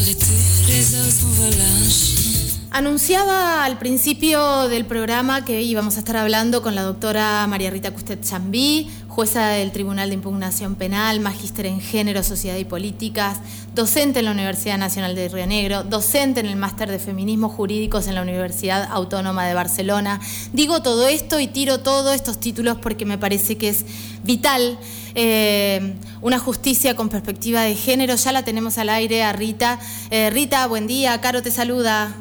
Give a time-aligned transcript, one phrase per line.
[0.00, 0.26] arrêté,
[0.68, 2.39] les heures sont volage.
[2.72, 7.90] Anunciaba al principio del programa que íbamos a estar hablando con la doctora María Rita
[7.90, 13.38] Custet Chambí, jueza del Tribunal de Impugnación Penal, magíster en Género, Sociedad y Políticas,
[13.74, 18.06] docente en la Universidad Nacional de Río Negro, docente en el Máster de Feminismos Jurídicos
[18.06, 20.20] en la Universidad Autónoma de Barcelona.
[20.52, 23.84] Digo todo esto y tiro todos estos títulos porque me parece que es
[24.22, 24.78] vital
[25.16, 28.14] eh, una justicia con perspectiva de género.
[28.14, 29.80] Ya la tenemos al aire a Rita.
[30.12, 31.20] Eh, Rita, buen día.
[31.20, 32.14] Caro te saluda.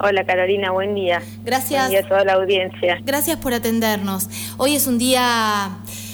[0.00, 1.20] Hola Carolina, buen día.
[1.44, 1.88] Gracias.
[1.88, 2.98] Buen día a toda la audiencia.
[3.02, 4.28] Gracias por atendernos.
[4.56, 5.70] Hoy es un día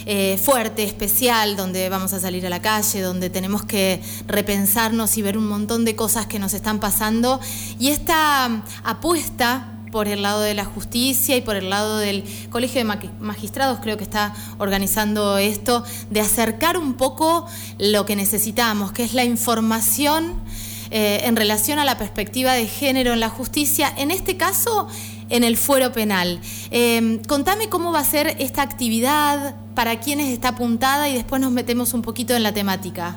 [0.07, 5.23] eh, fuerte, especial, donde vamos a salir a la calle, donde tenemos que repensarnos y
[5.23, 7.41] ver un montón de cosas que nos están pasando.
[7.79, 12.85] Y esta apuesta por el lado de la justicia y por el lado del Colegio
[12.85, 17.46] de Magistrados, creo que está organizando esto, de acercar un poco
[17.79, 20.43] lo que necesitamos, que es la información
[20.91, 24.88] eh, en relación a la perspectiva de género en la justicia, en este caso
[25.30, 26.38] en el fuero penal.
[26.71, 31.51] Eh, contame cómo va a ser esta actividad, para quiénes está apuntada y después nos
[31.51, 33.16] metemos un poquito en la temática.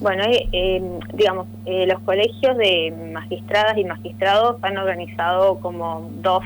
[0.00, 0.82] Bueno, eh,
[1.14, 6.42] digamos, los colegios de magistradas y magistrados han organizado como dos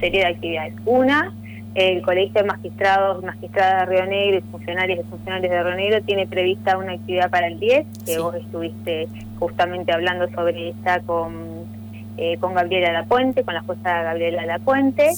[0.00, 0.74] series de actividades.
[0.84, 1.32] Una
[1.74, 6.02] el Colegio de Magistrados Magistradas de Río Negro y funcionarios y funcionarios de Río Negro
[6.02, 11.66] tiene prevista una actividad para el 10, que vos estuviste justamente hablando sobre esta con,
[12.16, 15.10] eh, con Gabriela Lapuente, con la jueza Gabriela Lapuente,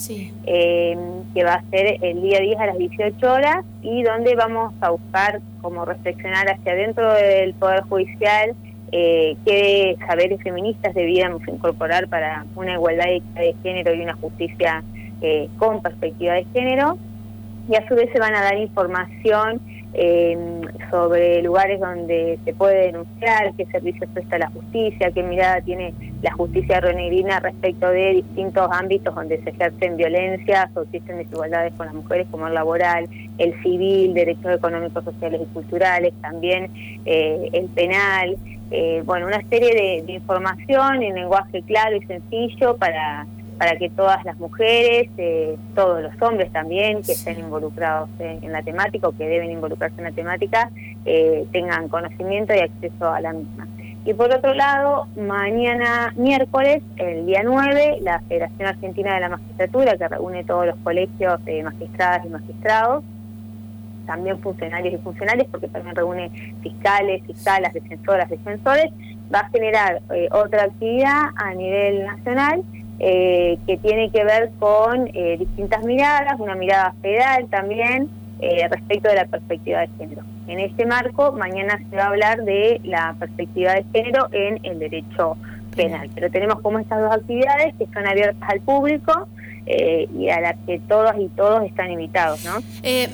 [0.45, 0.97] eh,
[1.33, 4.91] que va a ser el día 10 a las 18 horas y donde vamos a
[4.91, 8.55] buscar como reflexionar hacia dentro del Poder Judicial
[8.95, 14.83] eh, qué saberes feministas debíamos incorporar para una igualdad de género y una justicia
[15.25, 16.97] eh, con perspectiva de género
[17.69, 19.61] y a su vez se van a dar información
[19.93, 20.37] eh,
[20.91, 26.33] sobre lugares donde se puede denunciar, qué servicios presta la justicia, qué mirada tiene la
[26.33, 31.95] justicia renegrina respecto de distintos ámbitos donde se ejercen violencias o existen desigualdades con las
[31.95, 36.69] mujeres, como el laboral, el civil, derechos económicos, sociales y culturales, también
[37.05, 38.35] eh, el penal.
[39.05, 43.25] bueno, una serie de información en lenguaje claro y sencillo para
[43.57, 48.61] para que todas las mujeres, eh, todos los hombres también que estén involucrados en, la
[48.61, 50.69] temática o que deben involucrarse en la temática,
[51.05, 53.67] eh, tengan conocimiento y acceso a la misma.
[54.05, 59.97] Y por otro lado, mañana miércoles, el día 9, la Federación Argentina de la Magistratura,
[59.97, 63.03] que reúne todos los colegios de magistradas y magistrados,
[64.05, 66.29] también funcionarios y funcionarios, porque también reúne
[66.61, 68.91] fiscales, fiscalas, defensoras, defensores,
[69.33, 72.63] va a generar eh, otra actividad a nivel nacional
[72.99, 78.07] eh, que tiene que ver con eh, distintas miradas, una mirada federal también
[78.39, 80.21] eh, respecto de la perspectiva de género.
[80.47, 84.79] En este marco, mañana se va a hablar de la perspectiva de género en el
[84.79, 85.37] derecho
[85.75, 86.09] penal.
[86.13, 89.27] Pero tenemos como estas dos actividades que están abiertas al público.
[89.65, 92.61] y a las que todas y todos están invitados, ¿no?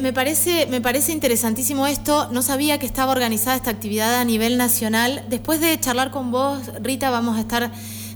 [0.02, 2.28] me parece me parece interesantísimo esto.
[2.32, 5.24] No sabía que estaba organizada esta actividad a nivel nacional.
[5.30, 7.70] Después de charlar con vos, Rita, vamos a estar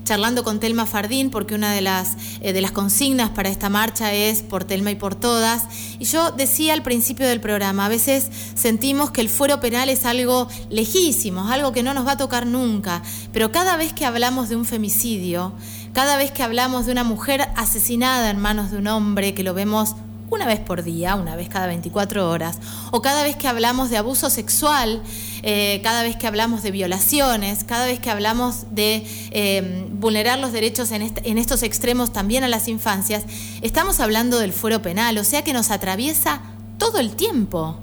[0.03, 4.13] charlando con Telma Fardín, porque una de las, eh, de las consignas para esta marcha
[4.13, 5.63] es por Telma y por todas.
[5.99, 10.05] Y yo decía al principio del programa, a veces sentimos que el fuero penal es
[10.05, 14.49] algo lejísimo, algo que no nos va a tocar nunca, pero cada vez que hablamos
[14.49, 15.53] de un femicidio,
[15.93, 19.53] cada vez que hablamos de una mujer asesinada en manos de un hombre, que lo
[19.53, 19.95] vemos
[20.33, 22.59] una vez por día, una vez cada 24 horas,
[22.91, 25.01] o cada vez que hablamos de abuso sexual,
[25.43, 30.51] eh, cada vez que hablamos de violaciones, cada vez que hablamos de eh, vulnerar los
[30.51, 33.25] derechos en, en estos extremos también a las infancias,
[33.61, 36.41] estamos hablando del fuero penal, o sea que nos atraviesa
[36.77, 37.77] todo el tiempo.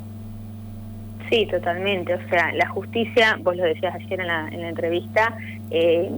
[1.30, 2.14] Sí, totalmente.
[2.14, 5.36] O sea, la justicia, vos lo decías ayer en la, en la entrevista,
[5.70, 6.10] eh,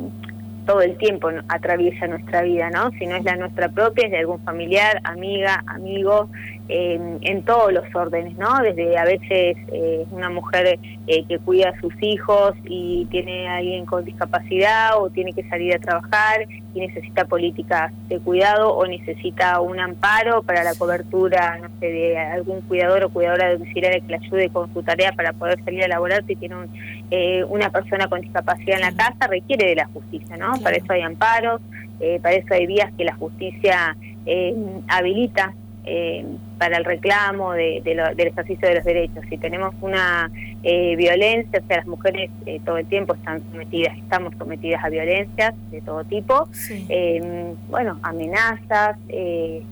[0.67, 2.91] todo el tiempo atraviesa nuestra vida, ¿no?
[2.99, 6.31] Si no es la nuestra propia, es de algún familiar, amiga, amigo,
[6.69, 8.61] en todos los órdenes, ¿no?
[8.61, 13.57] Desde a veces eh, una mujer eh, que cuida a sus hijos y tiene a
[13.57, 18.87] alguien con discapacidad o tiene que salir a trabajar y necesita políticas de cuidado o
[18.87, 24.07] necesita un amparo para la cobertura, no sé, de algún cuidador o cuidadora domiciliaria que
[24.07, 26.57] le ayude con su tarea para poder salir a laborar si tiene
[27.11, 30.53] eh, una persona con discapacidad en la casa, requiere de la justicia, ¿no?
[30.63, 31.61] Para eso hay amparos,
[32.21, 33.97] para eso hay vías que la justicia
[34.89, 35.55] habilita
[35.85, 36.25] eh,
[36.59, 39.25] para el reclamo de, del ejercicio de los derechos.
[39.29, 40.31] Si tenemos una
[40.63, 44.89] eh, violencia, o sea, las mujeres eh, todo el tiempo están sometidas, estamos sometidas a
[44.89, 46.49] violencias de todo tipo,
[46.89, 48.97] em, bueno, amenazas,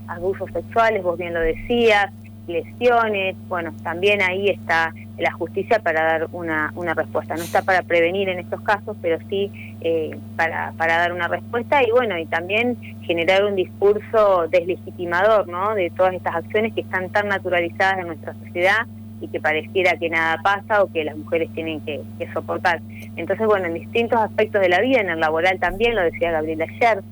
[0.08, 2.12] abusos sexuales, vos bien lo decías,
[2.50, 7.34] lesiones, bueno, también ahí está la justicia para dar una, una respuesta.
[7.36, 9.50] No está para prevenir en estos casos, pero sí
[9.80, 15.74] eh, para, para dar una respuesta y bueno, y también generar un discurso deslegitimador ¿no?
[15.74, 18.86] de todas estas acciones que están tan naturalizadas en nuestra sociedad
[19.20, 22.00] y que pareciera que nada pasa o que las mujeres tienen que,
[22.32, 22.80] soportar.
[23.16, 26.64] Entonces, bueno, en distintos aspectos de la vida, en el laboral también, lo decía Gabriela
[26.64, 27.02] ayer,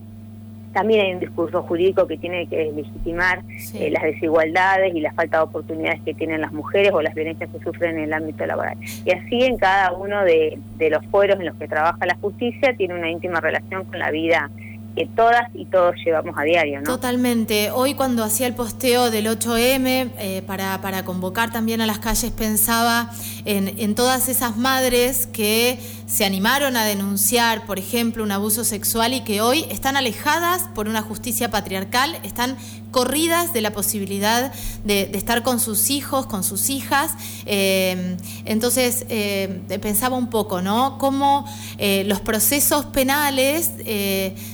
[0.72, 3.42] también hay un discurso jurídico que tiene que legitimar
[3.74, 7.50] eh, las desigualdades y la falta de oportunidades que tienen las mujeres o las violencias
[7.50, 8.76] que sufren en el ámbito laboral.
[9.04, 12.76] Y así en cada uno de, de los fueros en los que trabaja la justicia
[12.76, 14.50] tiene una íntima relación con la vida
[14.98, 16.80] que todas y todos llevamos a diario.
[16.80, 16.84] ¿no?
[16.84, 17.70] Totalmente.
[17.70, 22.32] Hoy cuando hacía el posteo del 8M eh, para, para convocar también a las calles
[22.32, 23.10] pensaba
[23.48, 29.22] en, todas esas madres que se animaron a denunciar, por ejemplo, un abuso sexual y
[29.22, 32.58] que hoy están alejadas por una justicia patriarcal, están
[32.90, 34.52] corridas de la posibilidad
[34.84, 37.12] de, estar con sus hijos, con sus hijas.
[37.46, 40.98] Eh, entonces, eh, pensaba un poco, ¿no?
[40.98, 41.46] Cómo
[41.78, 43.70] eh, los procesos penales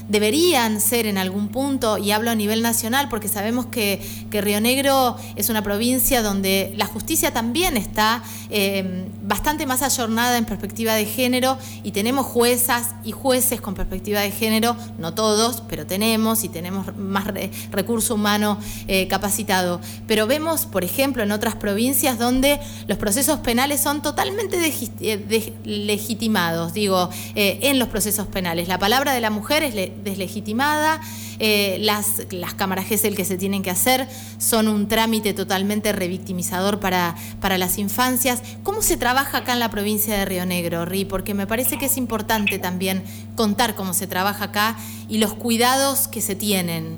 [0.08, 4.00] deberían ser en algún punto, y hablo a nivel nacional, porque sabemos que
[4.30, 8.22] Río Negro es una provincia donde la justicia también está
[9.22, 14.30] bastante más ayornada en perspectiva de género y tenemos juezas y jueces con perspectiva de
[14.30, 17.24] género, no todos, pero tenemos y tenemos más
[17.70, 19.80] recursos humano eh, capacitado.
[20.06, 24.58] Pero vemos, por ejemplo, en otras provincias donde los procesos penales son totalmente
[25.00, 28.68] eh, legitimados, digo, eh, en los procesos penales.
[28.68, 31.00] La palabra de la mujer es deslegitimada,
[31.38, 34.06] las, las cámaras GESEL que se tienen que hacer
[34.38, 38.42] son un trámite totalmente revictimizador para, para las infancias.
[38.62, 41.04] ¿Cómo se trabaja acá en la provincia de Río Negro, Ri?
[41.04, 43.02] Porque me parece que es importante también
[43.36, 44.76] contar cómo se trabaja acá
[45.08, 46.96] y los cuidados que se tienen.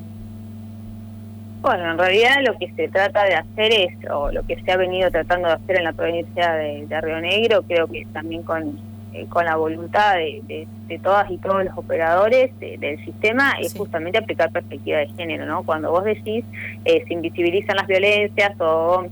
[1.63, 4.77] Bueno, en realidad lo que se trata de hacer es, o lo que se ha
[4.77, 8.79] venido tratando de hacer en la provincia de, Río Negro, creo que también con,
[9.17, 10.69] eh, con la voluntad de,
[11.03, 15.63] todas y todos los operadores del sistema, es justamente aplicar perspectiva de género, ¿no?
[15.63, 16.45] Cuando vos decís,
[16.85, 19.07] eh, se invisibilizan las violencias o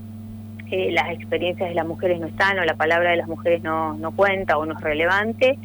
[0.69, 3.95] eh, las experiencias de las mujeres no están o la palabra de las mujeres no,
[3.95, 5.57] no cuenta o no es relevante,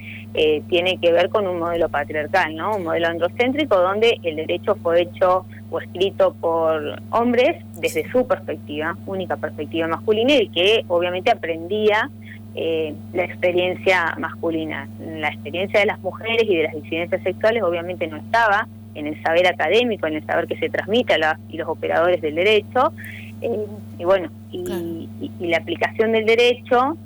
[0.69, 2.77] tiene que ver con un modelo patriarcal, ¿no?
[2.77, 8.97] Un modelo androcéntrico donde el derecho fue hecho o escrito por hombres desde su perspectiva,
[9.07, 12.11] única perspectiva masculina, y que obviamente aprendía
[12.55, 14.89] eh, la experiencia masculina.
[15.01, 19.23] La experiencia de las mujeres y de las disidencias sexuales obviamente no estaba en el
[19.23, 22.93] saber académico, en el saber que se transmite a los, y los operadores del derecho.
[23.41, 23.67] Eh,
[23.99, 25.09] y bueno, y,
[25.41, 26.97] la aplicación del derecho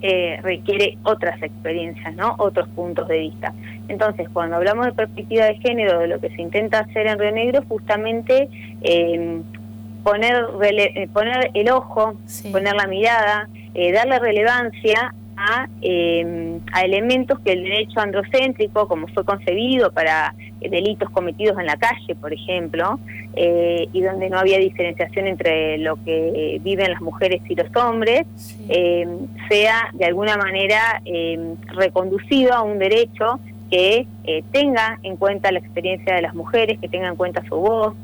[0.00, 2.36] eh, requiere otras experiencias, ¿no?
[2.38, 3.52] otros puntos de vista.
[3.88, 7.32] Entonces, cuando hablamos de perspectiva de género, de lo que se intenta hacer en Río
[7.32, 8.48] Negro, justamente
[8.82, 9.40] eh,
[10.04, 12.14] poner, eh, poner el ojo,
[12.52, 15.68] poner la mirada, darle relevancia a,
[16.72, 22.14] a, elementos que el derecho androcéntrico, como fue concebido para delitos cometidos en la calle,
[22.16, 22.98] por ejemplo,
[23.34, 28.26] eh, y donde no había diferenciación entre lo que viven las mujeres y los hombres,
[28.68, 29.06] eh,
[29.48, 33.38] sea de alguna manera eh, reconducido a un derecho
[33.70, 34.06] que
[34.50, 37.94] tenga en cuenta la experiencia de las mujeres, que tenga en cuenta su voz,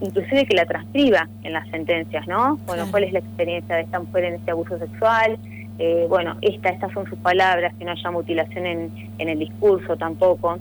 [0.00, 2.56] inclusive que la transcriba en las sentencias, ¿no?
[2.66, 5.38] Bueno, cuál es la experiencia de esta mujer en este abuso sexual,
[6.08, 10.58] bueno, esta, estas son sus palabras, que no haya mutilación en, en el discurso tampoco.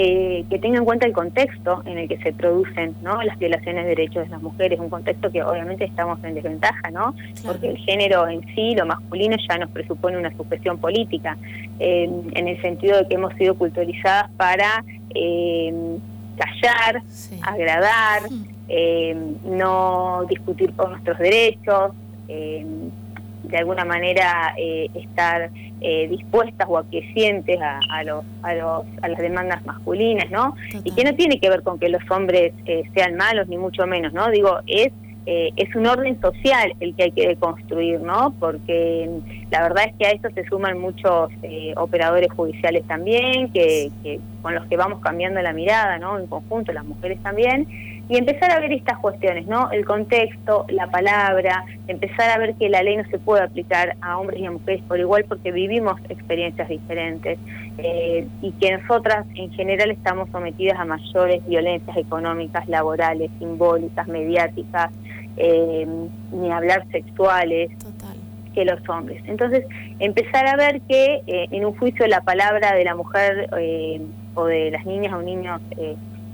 [0.00, 3.20] Eh, que tenga en cuenta el contexto en el que se producen ¿no?
[3.22, 7.14] las violaciones de derechos de las mujeres, un contexto que obviamente estamos en desventaja, ¿no?
[7.44, 11.36] porque el género en sí, lo masculino, ya nos presupone una sujeción política,
[11.80, 14.84] en el sentido de que hemos sido culturizadas para
[15.14, 15.98] eh,
[16.38, 17.02] callar,
[17.42, 18.22] agradar,
[18.68, 21.92] eh, no discutir por nuestros derechos
[23.48, 29.08] de alguna manera eh, estar eh, dispuestas o aquiescientes a, a, los, a, los, a
[29.08, 30.54] las demandas masculinas, ¿no?
[30.84, 33.86] Y que no tiene que ver con que los hombres eh, sean malos, ni mucho
[33.86, 34.28] menos, ¿no?
[34.30, 34.92] Digo, es
[35.56, 38.34] es un orden social el que hay que construir, ¿no?
[38.40, 39.10] Porque
[39.50, 41.30] la verdad es que a eso se suman muchos
[41.76, 46.18] operadores judiciales también, que, que, con los que vamos cambiando la mirada, ¿no?
[46.18, 47.66] En conjunto, las mujeres también,
[48.08, 49.70] y empezar a ver estas cuestiones, ¿no?
[49.70, 54.18] El contexto, la palabra, empezar a ver que la ley no se puede aplicar a
[54.18, 57.38] hombres y a mujeres por igual porque vivimos experiencias diferentes
[57.76, 64.90] eh, y que nosotras en general estamos sometidas a mayores violencias económicas, laborales, simbólicas, mediáticas,
[65.38, 65.86] eh,
[66.32, 67.70] ni hablar sexuales.
[68.54, 69.22] que los hombres.
[69.26, 69.64] Entonces,
[70.00, 73.48] empezar a ver que eh, en un juicio la palabra de la mujer
[74.34, 75.60] o de las niñas o niños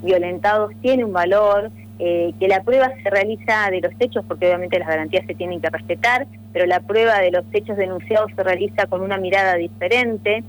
[0.00, 4.78] violentados tiene un valor, eh, que la prueba se realiza de los hechos, porque obviamente
[4.80, 8.86] las garantías se tienen que respetar, pero la prueba de los hechos denunciados se realiza
[8.86, 10.42] con una mirada diferente.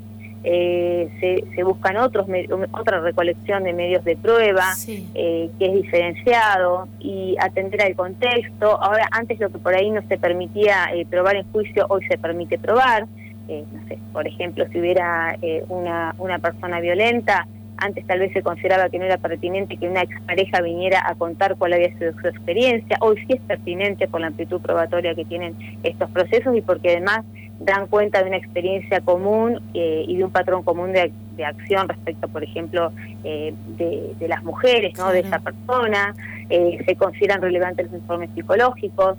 [0.48, 1.10] Eh,
[1.56, 2.28] se, buscan otros
[2.72, 8.80] otra recolección de medios de prueba eh, que es diferenciado y atender al contexto.
[8.80, 12.60] Ahora, antes lo que por ahí no se permitía probar en juicio, hoy se permite
[12.60, 13.08] probar.
[13.48, 15.36] no sé, por ejemplo, si hubiera
[15.68, 17.48] una, una persona violenta,
[17.78, 21.56] antes tal vez se consideraba que no era pertinente que una expareja viniera a contar
[21.56, 22.98] cuál había sido su experiencia.
[23.02, 27.26] Hoy sí es pertinente por la amplitud probatoria que tienen estos procesos y porque además
[27.60, 31.12] dan cuenta de una experiencia común eh, y de un patrón común de,
[31.46, 32.92] acción respecto, por ejemplo,
[33.24, 35.12] eh, de, las mujeres, ¿no?
[35.12, 36.16] de esa persona.
[36.50, 39.18] Eh, se consideran relevantes los informes psicológicos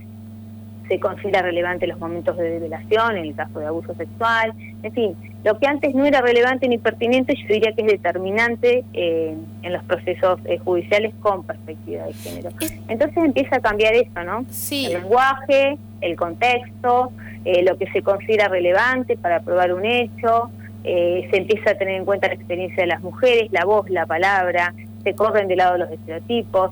[0.88, 4.52] se considera relevante los momentos de revelación, en el caso de abuso sexual,
[4.83, 8.85] en fin, lo que antes no era relevante ni pertinente, yo diría que es determinante
[8.93, 12.50] eh, en los procesos eh, judiciales con perspectiva de género.
[12.88, 14.45] Entonces empieza a cambiar eso, ¿no?
[14.50, 14.87] Sí.
[14.87, 17.12] El lenguaje, el contexto,
[17.45, 20.50] eh, lo que se considera relevante para probar un hecho,
[20.85, 24.73] se empieza a tener en cuenta la experiencia de las mujeres, la voz, la palabra,
[25.03, 26.71] se corren de lado los estereotipos,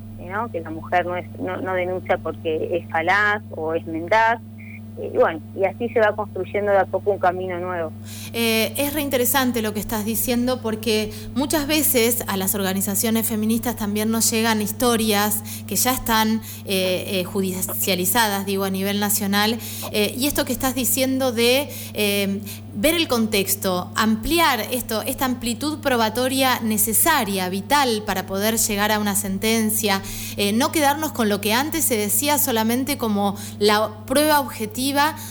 [0.53, 4.41] que la mujer no, es, no, no denuncia porque es falaz o es mendaz,
[4.97, 7.93] y bueno, y así se va construyendo de a poco un camino nuevo.
[8.33, 14.11] Eh, es reinteresante lo que estás diciendo porque muchas veces a las organizaciones feministas también
[14.11, 19.59] nos llegan historias que ya están eh, eh, judicializadas, digo, a nivel nacional,
[19.93, 21.69] y esto que estás diciendo de
[22.75, 29.15] ver el contexto, ampliar esto, esta amplitud probatoria necesaria, vital para poder llegar a una
[29.15, 30.03] sentencia,
[30.55, 34.84] no quedarnos con lo que antes se decía solamente como la prueba objetiva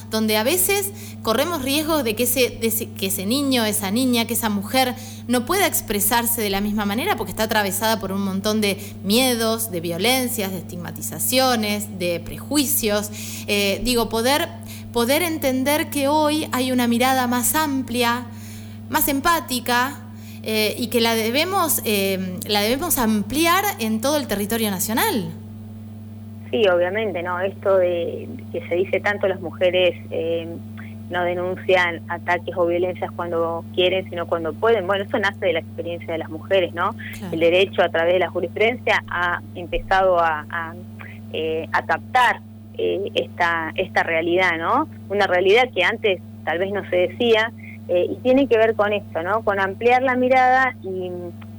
[0.10, 0.92] donde a veces
[1.22, 4.96] corremos riesgos de que ese, que ese niño, esa niña, que esa mujer
[5.28, 9.72] no pueda expresarse de la misma manera porque está atravesada por un montón de miedos,
[9.72, 13.10] de violencias, de estigmatizaciones, de prejuicios.
[13.48, 14.50] Eh, digo, poder,
[14.92, 18.26] poder entender que hoy hay una mirada más amplia,
[18.90, 20.00] más empática,
[20.46, 25.32] eh, y que la debemos, eh, la debemos ampliar en todo el territorio nacional.
[26.54, 27.40] Sí, obviamente, ¿no?
[27.40, 30.48] Esto de que se dice tanto las mujeres eh,
[31.10, 34.86] no denuncian ataques o violencias cuando quieren, sino cuando pueden.
[34.86, 36.92] Bueno, eso nace de la experiencia de las mujeres, ¿no?
[37.32, 40.76] El derecho a través de la jurisprudencia ha empezado a, a,
[41.34, 42.42] eh, captar
[42.78, 44.88] eh, esta, esta realidad, ¿no?
[45.10, 47.52] Una realidad que antes tal vez no se decía
[47.90, 49.44] y tiene que ver con esto, ¿no?
[49.44, 51.12] Con ampliar la mirada y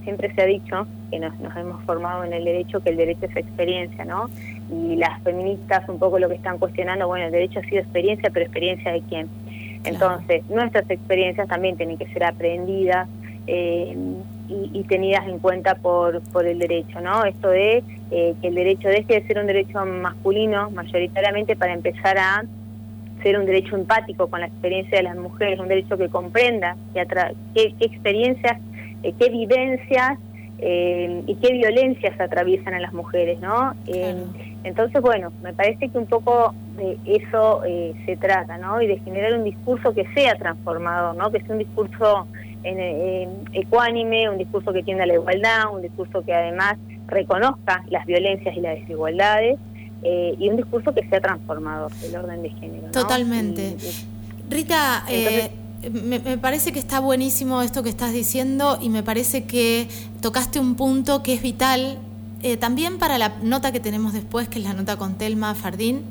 [0.05, 3.27] siempre se ha dicho que nos, nos hemos formado en el derecho que el derecho
[3.27, 4.29] es experiencia, ¿no?
[4.69, 8.31] Y las feministas un poco lo que están cuestionando, bueno, el derecho ha sido experiencia,
[8.33, 9.29] pero experiencia de quién.
[9.85, 13.09] Entonces, nuestras experiencias también tienen que ser aprendidas
[13.47, 13.97] eh,
[14.49, 17.25] y, tenidas en cuenta por, por el derecho, ¿no?
[17.25, 22.19] Esto de eh, que el derecho deje de ser un derecho masculino mayoritariamente para empezar
[22.19, 22.45] a
[23.23, 27.07] ser un derecho empático con la experiencia de las mujeres, un derecho que comprenda qué,
[27.55, 28.59] qué experiencias
[29.05, 30.19] eh, qué vivencias
[30.59, 33.75] eh, y qué violencias atraviesan a las mujeres, ¿no?
[33.87, 34.15] Eh,
[34.63, 37.63] entonces, bueno, me parece que un poco de eso
[38.07, 38.81] se trata, ¿no?
[38.81, 41.31] Y de generar un discurso que sea transformador, ¿no?
[41.31, 42.27] Que sea un discurso
[43.53, 46.77] ecuánime, un discurso que tienda a la igualdad, un discurso que además
[47.09, 49.59] reconozca las violencias y las desigualdades.
[50.03, 52.91] y un discurso que sea transformador del orden de género.
[52.91, 53.77] Totalmente.
[54.49, 55.05] Rita,
[55.91, 59.89] me, parece que está buenísimo esto que estás diciendo y me parece que
[60.21, 61.99] tocaste un punto que es vital
[62.43, 66.03] eh, también para la nota que tenemos después, que es la nota con Telma Fardín.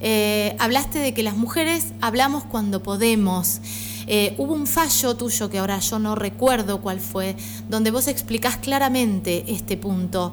[0.00, 3.60] Eh, hablaste de que las mujeres hablamos cuando podemos.
[4.06, 7.36] Eh, hubo un fallo tuyo que ahora yo no recuerdo cuál fue,
[7.68, 10.32] donde vos explicás claramente este punto.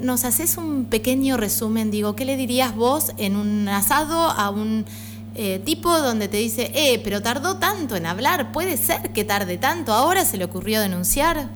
[0.00, 1.90] ¿Nos haces un pequeño resumen?
[1.90, 4.84] Digo, ¿qué le dirías vos en un asado a un
[5.38, 9.56] eh, tipo donde te dice, eh, pero tardó tanto en hablar, puede ser que tarde
[9.56, 11.48] tanto, ahora se le ocurrió denunciar.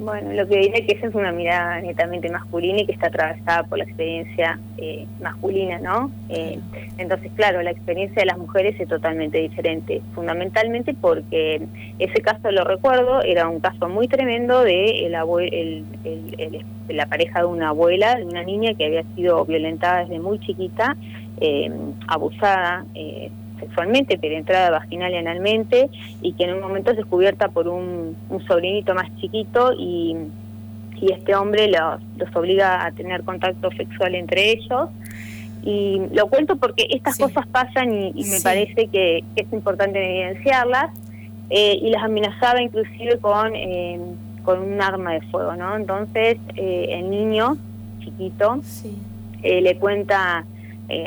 [0.00, 3.64] Bueno, lo que diría que esa es una mirada netamente masculina y que está atravesada
[3.64, 6.10] por la experiencia eh, masculina, ¿no?
[6.30, 6.58] Eh,
[6.96, 11.60] entonces, claro, la experiencia de las mujeres es totalmente diferente, fundamentalmente porque
[11.98, 15.06] ese caso lo recuerdo, era un caso muy tremendo de
[16.88, 20.96] la pareja de una abuela, de una niña que había sido violentada desde muy chiquita
[21.40, 21.70] eh,
[22.06, 25.88] abusada eh, sexualmente, penetrada vaginal y analmente,
[26.20, 28.14] y que en un momento es descubierta por un,
[28.46, 30.16] sobrinito más chiquito y,
[31.00, 34.90] y este hombre los, los obliga a tener contacto sexual entre ellos.
[35.62, 40.90] Y lo cuento porque estas cosas pasan y, me parece que, es importante evidenciarlas,
[41.48, 43.98] eh, y las amenazaba inclusive con, eh,
[44.44, 45.74] con un arma de fuego, ¿no?
[45.74, 47.56] Entonces el niño
[48.00, 48.60] chiquito,
[49.42, 50.44] le cuenta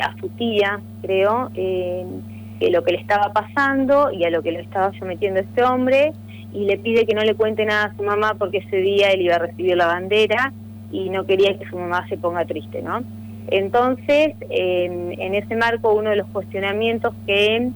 [0.02, 4.92] a su tía, creo, lo que le estaba pasando y a lo que le estaba
[4.98, 6.14] sometiendo este hombre
[6.54, 9.22] y le pide que no le cuente nada a su mamá porque ese día él
[9.22, 10.54] iba a recibir la bandera
[10.92, 13.04] y no quería que su mamá se ponga triste, ¿no?
[13.48, 17.72] Entonces, en, ese marco, uno de los cuestionamientos que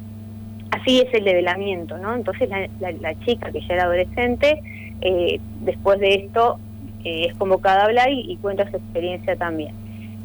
[0.71, 2.15] así es el develamiento, ¿no?
[2.15, 4.61] Entonces la, chica que ya era adolescente,
[5.01, 6.59] eh, después de esto
[7.03, 9.73] eh, es convocada a hablar y, cuenta su experiencia también.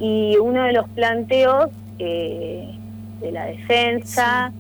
[0.03, 2.69] Y uno de los planteos eh,
[3.21, 4.53] de la defensa,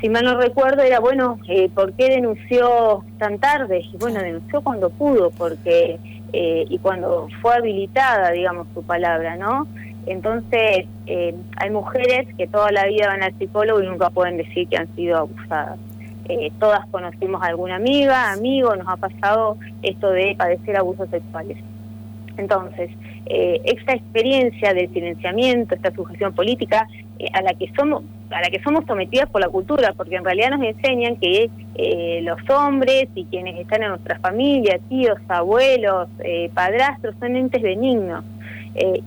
[0.00, 3.84] si mal no recuerdo, era, bueno, eh, ¿por qué denunció tan tarde?
[3.92, 6.00] Y bueno, denunció cuando pudo, porque
[6.32, 9.66] eh, y cuando fue habilitada, digamos, su palabra, ¿no?
[10.06, 14.68] Entonces, eh, hay mujeres que toda la vida van al psicólogo y nunca pueden decir
[14.68, 15.78] que han sido abusadas.
[16.28, 21.56] Eh, todas conocimos a alguna amiga, amigo, nos ha pasado esto de padecer abusos sexuales.
[22.36, 22.90] Entonces,
[23.30, 28.50] eh, esta experiencia del silenciamiento, esta sujeción política, eh, a la que somos a la
[28.50, 33.08] que somos sometidas por la cultura, porque en realidad nos enseñan que eh, los hombres
[33.14, 36.08] y quienes están en nuestra familia, tíos, abuelos,
[36.52, 38.24] padrastros, son entes benignos.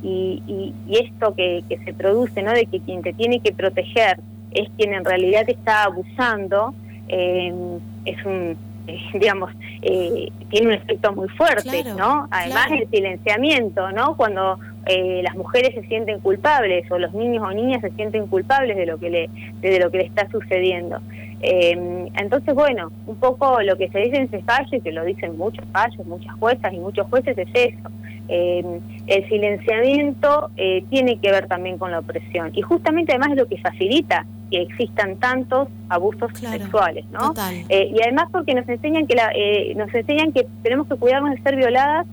[0.02, 2.52] Y, esto que, que, se produce, ¿no?
[2.52, 4.20] de que quien te tiene que proteger
[4.54, 6.74] es quien en realidad te está abusando,
[7.08, 8.58] es un
[9.14, 9.52] digamos,
[9.84, 12.28] eh, tiene un efecto muy fuerte, ¿no?
[12.30, 14.16] Además el silenciamiento, ¿no?
[14.16, 18.78] Cuando eh, las mujeres se sienten culpables o los niños o niñas se sienten culpables
[18.78, 19.30] de lo que le,
[19.62, 21.00] de lo que le está sucediendo.
[21.42, 25.04] Eh, entonces, bueno, un poco lo que se dice en ese fallo, y que lo
[25.04, 27.90] dicen muchos fallos, muchas juezas y muchos jueces, es eso.
[28.28, 30.52] el silenciamiento
[30.90, 34.62] tiene que ver también con la opresión y justamente además es lo que facilita que
[34.62, 37.34] existan tantos abusos sexuales, ¿no?
[37.70, 39.32] Eh, y además porque nos enseñan que la,
[39.72, 42.08] eh, nos enseñan que tenemos que cuidarnos de ser violadas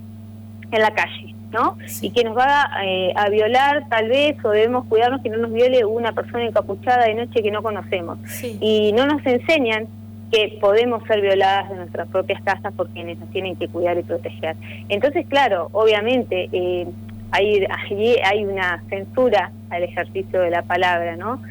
[0.71, 1.77] en la calle, ¿no?
[2.01, 5.51] Y que nos va eh, a violar tal vez o debemos cuidarnos que no nos
[5.51, 8.19] viole una persona encapuchada de noche que no conocemos.
[8.61, 9.87] Y no nos enseñan
[10.31, 14.55] que podemos ser violadas de nuestras propias casas porque nos tienen que cuidar y proteger.
[14.87, 16.49] Entonces, claro, obviamente
[17.31, 21.41] hay, allí hay una censura al ejercicio de la palabra, ¿no?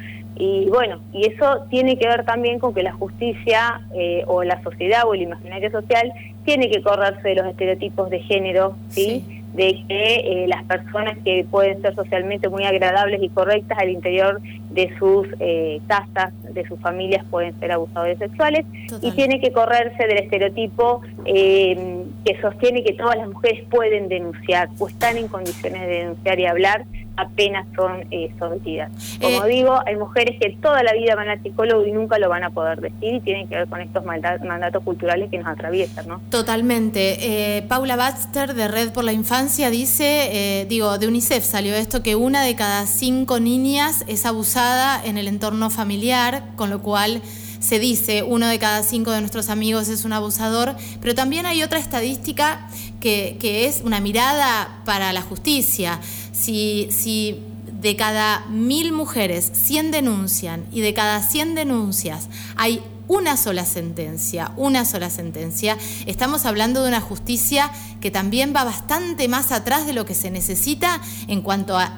[0.41, 4.63] Y bueno, y eso tiene que ver también con que la justicia eh, o la
[4.63, 6.13] sociedad o el imaginario social
[6.45, 9.39] tiene que correrse de los estereotipos de género, ¿sí?
[9.55, 14.41] de que eh, las personas que pueden ser socialmente muy agradables y correctas al interior
[14.71, 18.65] de sus eh, casas, de sus familias, pueden ser abusadores sexuales,
[19.03, 24.69] y tiene que correrse del estereotipo eh, que sostiene que todas las mujeres pueden denunciar
[24.79, 26.85] o están en condiciones de denunciar y hablar
[27.19, 28.91] apenas son eh, sometidas.
[29.21, 32.29] Como eh, digo, hay mujeres que toda la vida van al psicólogo y nunca lo
[32.29, 36.07] van a poder decir y tienen que ver con estos mandatos culturales que nos atraviesan,
[36.07, 36.21] ¿no?
[36.31, 37.57] Totalmente.
[37.59, 42.15] Eh, Paula Baxter de Red por la Infancia dice, digo, de UNICEF salió esto que
[42.15, 47.21] una de cada cinco niñas es abusada en el entorno familiar, con lo cual
[47.61, 51.63] se dice uno de cada cinco de nuestros amigos es un abusador, pero también hay
[51.63, 52.69] otra estadística
[53.01, 56.01] que, que es una mirada para la justicia.
[56.39, 57.43] Si, si
[57.81, 64.53] de cada mil mujeres 100 denuncian y de cada 100 denuncias hay una sola sentencia,
[64.57, 67.71] una sola sentencia, estamos hablando de una justicia
[68.01, 71.89] que también va bastante más atrás de lo que se necesita en cuanto a,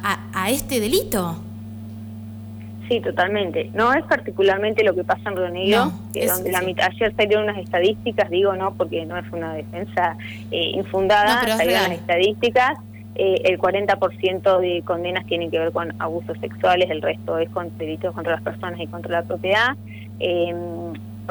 [0.49, 1.37] este delito.
[2.89, 3.71] Sí, totalmente.
[3.75, 7.45] No es particularmente lo que pasa en Río Negro, que donde la mitad, ayer salieron
[7.45, 10.17] unas estadísticas, digo no porque no es una defensa
[10.51, 12.79] eh, infundada, salieron las estadísticas
[13.15, 17.77] eh, el 40% de condenas tienen que ver con abusos sexuales, el resto es con
[17.79, 19.77] delitos contra las personas y contra la propiedad.
[20.21, 20.55] Eh,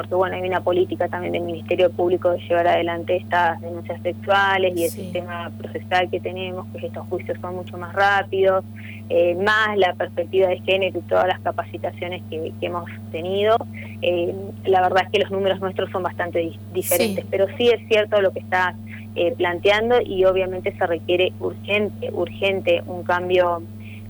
[0.00, 4.72] porque bueno, hay una política también del Ministerio Público de llevar adelante estas denuncias sexuales
[4.74, 8.64] y el sistema procesal que tenemos, que estos juicios son mucho más rápidos,
[9.10, 13.58] eh, más la perspectiva de género y todas las capacitaciones que, hemos tenido.
[14.00, 18.22] Eh, la verdad es que los números nuestros son bastante diferentes, pero sí es cierto
[18.22, 18.74] lo que está
[19.14, 23.62] eh, planteando y obviamente se requiere urgente, urgente un cambio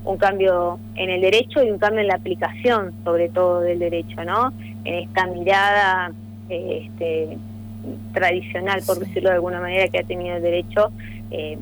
[0.05, 4.25] un cambio en el derecho y un cambio en la aplicación, sobre todo del derecho,
[4.25, 4.53] ¿no?
[4.85, 6.13] En esta mirada
[6.49, 7.37] este,
[8.13, 10.91] tradicional, por decirlo de alguna manera, que ha tenido el derecho,
[11.31, 11.59] eh,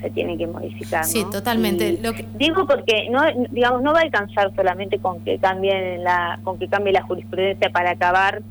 [0.00, 1.04] se tiene que modificar.
[1.04, 1.98] Sí, totalmente.
[2.36, 6.68] Digo porque no, digamos, no va a alcanzar solamente con que cambien la, con que
[6.68, 8.42] cambie la jurisprudencia para acabar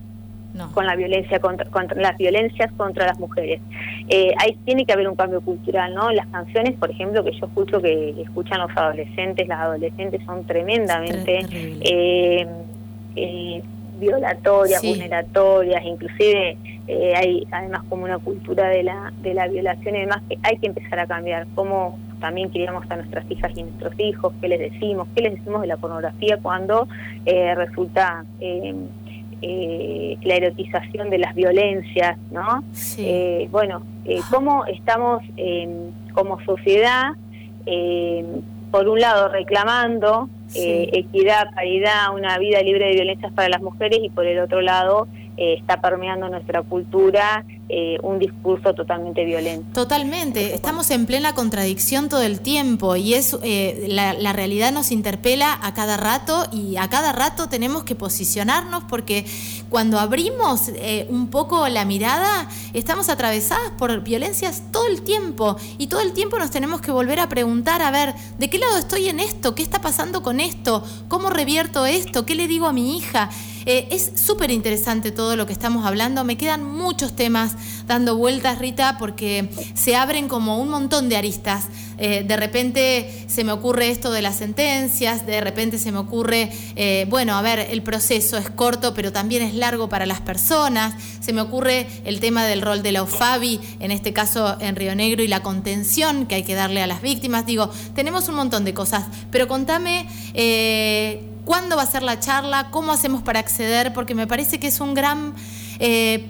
[0.73, 3.62] con la violencia contra, las violencias contra las mujeres.
[4.09, 6.12] Eh, ahí tiene que haber un cambio cultural, ¿no?
[6.12, 11.45] Las canciones, por ejemplo, que yo escucho que escuchan los adolescentes, las adolescentes son tremendamente
[11.81, 12.47] eh,
[13.15, 13.63] eh,
[13.99, 16.57] violatorias, vulneratorias, inclusive
[17.15, 20.67] hay además como una cultura de la de la violación y demás que hay que
[20.67, 21.45] empezar a cambiar.
[21.53, 25.62] Cómo también criamos a nuestras hijas y nuestros hijos, qué les decimos, qué les decimos
[25.62, 26.88] de la pornografía cuando
[27.25, 28.25] eh, resulta
[29.41, 32.63] eh, eh, la erotización de las violencias, ¿no?
[33.52, 33.84] bueno,
[34.30, 35.23] cómo estamos
[36.13, 37.13] como sociedad,
[38.71, 44.10] por un lado reclamando equidad, paridad, una vida libre de violencias para las mujeres y
[44.10, 49.84] por el otro lado está permeando nuestra cultura eh, un discurso totalmente violento.
[49.84, 55.55] Totalmente, estamos en plena contradicción todo el tiempo y es eh, la, realidad nos interpela
[55.62, 59.23] a cada rato y a cada rato tenemos que posicionarnos porque
[59.69, 65.86] cuando abrimos eh, un poco la mirada estamos atravesadas por violencias todo el tiempo y
[65.88, 69.10] todo el tiempo nos tenemos que volver a preguntar, a ver, ¿de qué lado estoy
[69.10, 69.53] en esto?
[69.53, 70.84] ¿Qué está pasando con esto?
[71.08, 72.25] ¿Cómo revierto esto?
[72.25, 73.29] ¿Qué le digo a mi hija?
[73.65, 78.97] es súper interesante todo lo que estamos hablando, me quedan muchos temas dando vueltas, Rita,
[78.97, 81.65] porque se abren como un montón de aristas.
[81.97, 86.49] Eh, de repente se me ocurre esto de las sentencias, de repente se me ocurre,
[86.77, 90.93] eh, bueno, a ver, el proceso es corto, pero también es largo para las personas.
[91.19, 94.95] Se me ocurre el tema del rol de la OFABI, en este caso en Río
[94.95, 97.45] Negro, y la contención que hay que darle a las víctimas.
[97.45, 100.07] Digo, tenemos un montón de cosas, pero contame...
[100.33, 102.69] Eh, ¿Cuándo va a ser la charla?
[102.69, 103.91] ¿Cómo hacemos para acceder?
[103.91, 105.33] Porque me parece que es un gran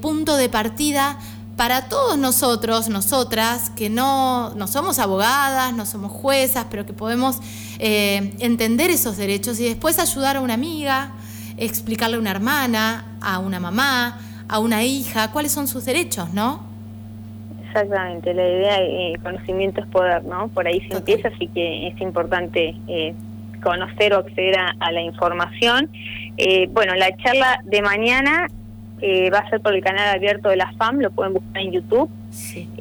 [0.02, 1.18] punto de partida
[1.60, 7.42] para todos nosotros, nosotras, que no, no somos abogadas, no somos juezas, pero que podemos
[7.80, 11.12] eh, entender esos derechos y después ayudar a una amiga,
[11.58, 16.64] explicarle a una hermana, a una mamá, a una hija, cuáles son sus derechos, ¿no?
[17.68, 20.48] Exactamente, la idea de eh, conocimiento es poder, ¿no?
[20.48, 23.14] Por ahí se empieza, así que es importante eh,
[23.62, 25.90] conocer o acceder a, la información.
[26.72, 28.48] bueno, la charla de mañana
[29.02, 31.72] eh, va a ser por el canal abierto de la FAM, lo pueden buscar en
[31.72, 32.10] YouTube.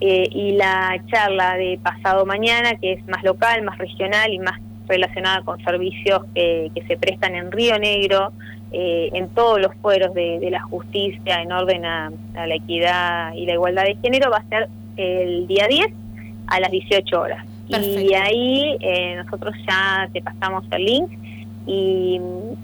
[0.00, 4.60] Eh, y la charla de pasado mañana, que es más local, más regional y más
[4.86, 8.32] relacionada con servicios que, se prestan en Río Negro,
[8.72, 13.54] eh, en todos los fueros de, la justicia en orden a, la equidad y la
[13.54, 15.86] igualdad de género, va a ser el día 10
[16.46, 17.44] a las 18 horas.
[17.68, 18.78] Y ahí
[19.16, 21.10] nosotros ya te pasamos el link
[21.68, 22.18] y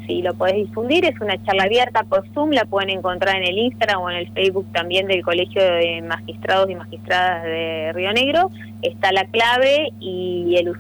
[0.07, 3.59] si lo podés difundir, es una charla abierta por Zoom, la pueden encontrar en el
[3.59, 8.51] Instagram o en el Facebook también del Colegio de Magistrados y Magistradas de Río Negro.
[8.81, 10.73] Está la clave y el,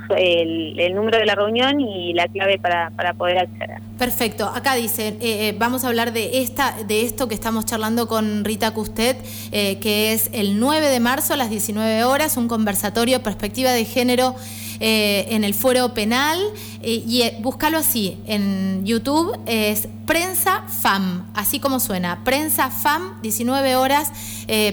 [0.78, 3.78] el, número de la reunión y la clave para, para poder acceder.
[3.98, 4.50] Perfecto.
[4.54, 8.44] Acá dice, eh, eh, vamos a hablar de esta, de esto que estamos charlando con
[8.44, 9.18] Rita Custet,
[9.52, 13.84] eh, que es el 9 de marzo a las 19 horas, un conversatorio perspectiva de
[13.84, 14.34] género
[14.80, 16.38] en el fuero penal.
[16.82, 24.10] y búscalo así, en YouTube es Prensa FAM, así como suena, Prensa FAM, 19 horas,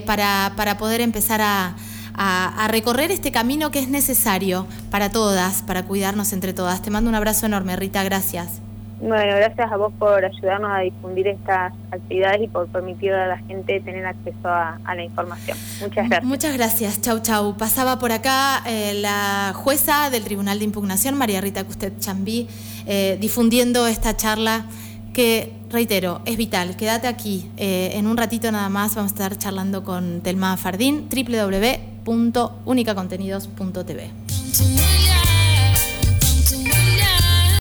[0.06, 1.76] para, para poder empezar a
[2.14, 6.82] a, recorrer este camino que es necesario para todas, para cuidarnos entre todas.
[6.82, 8.60] Te mando un abrazo enorme, Rita, gracias.
[9.02, 13.38] Bueno, gracias a vos por ayudarnos a difundir estas actividades y por permitir a la
[13.38, 15.58] gente tener acceso a, la información.
[15.80, 16.24] Muchas gracias.
[16.24, 17.00] Muchas gracias.
[17.00, 17.56] Chau, chau.
[17.56, 22.48] Pasaba por acá eh, la jueza del Tribunal de Impugnación, María Rita Custet Chambí,
[22.86, 24.66] eh, difundiendo esta charla
[25.12, 26.76] que, reitero, es vital.
[26.76, 27.50] Quédate aquí.
[27.56, 34.10] Eh, en un ratito nada más vamos a estar charlando con Telma Fardín, www www.unicacontenidos.tv.